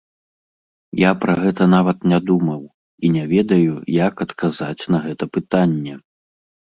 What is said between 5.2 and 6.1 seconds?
пытанне.